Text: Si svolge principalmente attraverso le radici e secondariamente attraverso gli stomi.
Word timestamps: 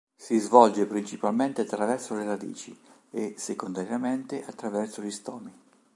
Si 0.15 0.39
svolge 0.39 0.87
principalmente 0.87 1.61
attraverso 1.61 2.15
le 2.15 2.23
radici 2.23 2.75
e 3.11 3.35
secondariamente 3.37 4.43
attraverso 4.43 4.99
gli 5.03 5.11
stomi. 5.11 5.53